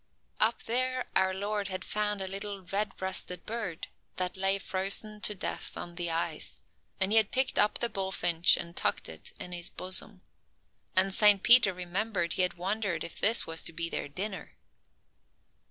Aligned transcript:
Up 0.39 0.63
there 0.63 1.05
our 1.15 1.31
Lord 1.31 1.67
had 1.67 1.85
found 1.85 2.23
a 2.23 2.27
little 2.27 2.63
red 2.63 2.97
breasted 2.97 3.45
bird, 3.45 3.87
that 4.15 4.35
lay 4.35 4.57
frozen 4.57 5.21
to 5.21 5.35
death 5.35 5.77
on 5.77 5.93
the 5.93 6.09
ice, 6.09 6.59
and 6.99 7.11
He 7.11 7.17
had 7.17 7.29
picked 7.29 7.59
up 7.59 7.77
the 7.77 7.87
bullfinch 7.87 8.57
and 8.57 8.75
tucked 8.75 9.07
it 9.07 9.31
in 9.39 9.51
His 9.51 9.69
bosom. 9.69 10.23
And 10.95 11.13
Saint 11.13 11.43
Peter 11.43 11.71
remembered 11.71 12.33
he 12.33 12.41
had 12.41 12.55
wondered 12.55 13.03
if 13.03 13.19
this 13.19 13.45
was 13.45 13.63
to 13.65 13.73
be 13.73 13.89
their 13.89 14.07
dinner. 14.07 14.53